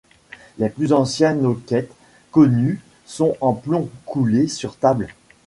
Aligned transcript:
Les 0.57 0.69
plus 0.69 0.93
anciens 0.93 1.35
noquets 1.35 1.87
connus 2.31 2.81
sont 3.05 3.37
en 3.39 3.53
plomb 3.53 3.87
coulé 4.07 4.47
sur 4.47 4.75
table. 4.77 5.09